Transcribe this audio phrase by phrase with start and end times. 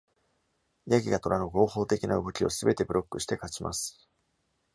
[0.87, 4.09] 山羊が虎の合法的な動きを全てブロックして勝ちます。